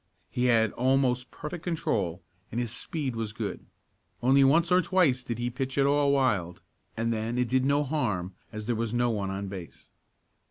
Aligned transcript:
He 0.31 0.45
had 0.45 0.71
almost 0.71 1.29
perfect 1.29 1.63
control, 1.63 2.23
and 2.51 2.59
his 2.59 2.71
speed 2.71 3.15
was 3.15 3.33
good. 3.33 3.63
Only 4.23 4.43
once 4.43 4.71
or 4.71 4.81
twice 4.81 5.23
did 5.23 5.37
he 5.37 5.51
pitch 5.51 5.77
at 5.77 5.85
all 5.85 6.11
wild 6.11 6.63
and 6.97 7.13
then 7.13 7.37
it 7.37 7.47
did 7.47 7.65
no 7.65 7.83
harm 7.83 8.33
as 8.51 8.65
there 8.65 8.75
was 8.75 8.95
no 8.95 9.11
one 9.11 9.29
on 9.29 9.47
base. 9.47 9.91